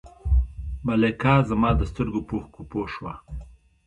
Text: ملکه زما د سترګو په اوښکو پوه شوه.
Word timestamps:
ملکه 0.87 1.33
زما 1.49 1.71
د 1.77 1.81
سترګو 1.91 2.21
په 2.27 2.33
اوښکو 2.37 2.61
پوه 2.69 2.87
شوه. 2.93 3.13